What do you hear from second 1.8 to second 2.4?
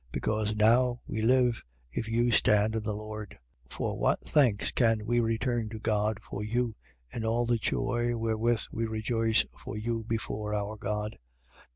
if you